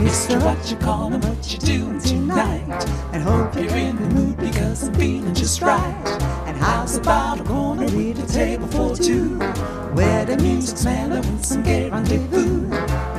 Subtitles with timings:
[0.00, 2.86] what you call and what you doing tonight.
[3.12, 6.20] And hope you're in the mood because I'm feeling just right.
[6.46, 9.38] And how's about a corner with a table for two?
[9.94, 12.68] Where the music's mellow with some gay rendezvous.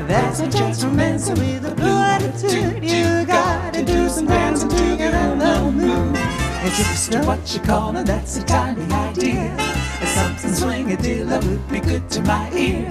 [0.07, 2.83] That's a gentleman with a blue attitude.
[2.83, 6.15] You gotta do some dancing to get in the mood.
[6.63, 9.55] It's just what you call and that's a tiny idea.
[9.99, 12.89] And something swinging that would be good to my ear.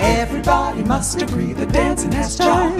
[0.00, 2.77] Everybody must agree that dancing has charms.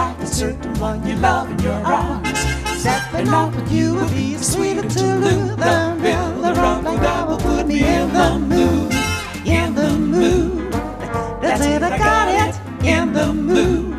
[0.00, 2.38] Have a certain one you love in your arms.
[2.80, 5.56] Stepping out with you will be sweeter to lose.
[5.56, 8.94] The bill, the rum, that will put me in the mood.
[9.44, 10.72] In the mood.
[11.42, 12.54] That's it, I got it.
[12.82, 13.92] In the mood.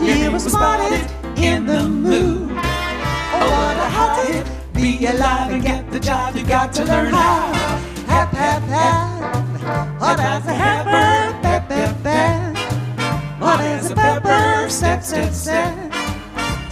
[0.00, 1.08] You were spotted
[1.38, 2.50] in the mood.
[2.50, 6.34] Oh, what a hot Be alive and get the job.
[6.34, 7.52] You got to learn how.
[8.08, 9.11] Hap, hap, hap.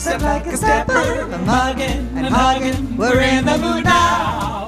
[0.00, 1.30] Step like a stepper.
[1.30, 2.96] I'm hugging and hugging.
[2.96, 4.66] We're in the mood now.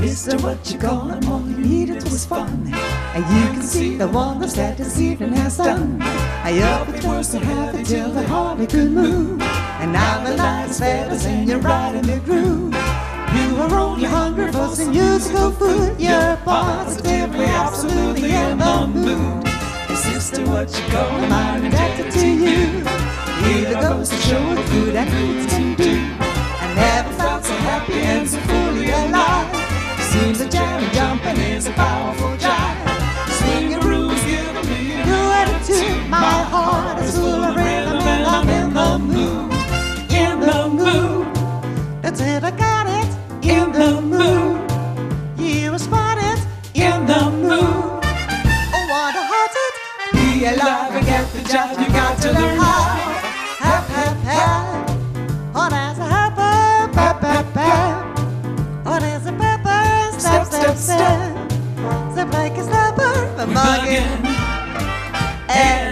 [0.00, 1.28] Mister, what you call him?
[1.28, 2.72] All you needed was fun.
[2.72, 6.00] And you can see the wonders that this evening has done.
[6.00, 9.42] I hope it was to have it till the hardly could move.
[9.42, 12.76] And now the lights feathers and you're right in the groove.
[13.30, 16.00] You are only hungry for some musical food.
[16.00, 17.29] You're positively,
[17.60, 19.46] absolutely in the mood.
[19.46, 20.84] Hey, sister, what you
[21.20, 21.32] him?
[21.32, 22.82] I'm indebted to you.
[23.52, 25.94] Either goes to show what good and good can do.
[26.64, 29.48] I never felt so happy and so fully alive.
[30.10, 32.29] Seems that jamming jumping is a powerful
[51.42, 51.78] the job.
[51.78, 52.82] You got to learn how.
[53.58, 54.90] Hap, hap, hap.
[55.54, 56.10] What is a.
[58.84, 60.18] What is a pepper?
[60.18, 61.52] Step, step, step.
[62.12, 63.14] Step like a stepper.
[63.38, 64.26] I'm mugging.
[65.48, 65.89] And